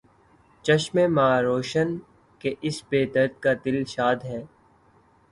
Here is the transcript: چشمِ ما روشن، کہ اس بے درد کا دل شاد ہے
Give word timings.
چشمِ 0.65 0.95
ما 1.07 1.29
روشن، 1.41 1.89
کہ 2.41 2.49
اس 2.61 2.77
بے 2.89 3.01
درد 3.13 3.33
کا 3.43 3.51
دل 3.65 3.77
شاد 3.87 4.19
ہے 4.23 4.41